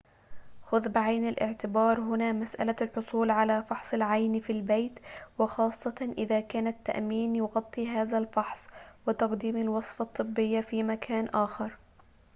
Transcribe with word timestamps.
خذ 0.65 0.87
بعين 0.89 1.27
الاعتبار 1.27 1.99
هنا 1.99 2.31
مسألة 2.31 2.75
الحصول 2.81 3.31
على 3.31 3.63
فحص 3.63 3.93
العين 3.93 4.39
في 4.39 4.49
البيت 4.49 4.99
وخاصةً 5.39 6.13
إذا 6.17 6.39
كان 6.39 6.67
التأمين 6.67 7.35
يغطي 7.35 7.87
هذا 7.87 8.17
الفحص 8.17 8.67
وتقديم 9.07 9.57
الوصفة 9.57 10.03
الطبية 10.05 10.61
في 10.61 10.83
مكان 10.83 11.25
آخر 11.25 11.77